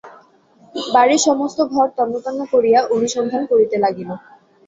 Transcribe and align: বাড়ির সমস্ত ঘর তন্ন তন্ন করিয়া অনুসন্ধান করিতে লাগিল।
বাড়ির 0.93 1.21
সমস্ত 1.27 1.59
ঘর 1.73 1.87
তন্ন 1.97 2.13
তন্ন 2.25 2.41
করিয়া 2.53 2.79
অনুসন্ধান 2.95 3.41
করিতে 3.51 3.75
লাগিল। 3.83 4.09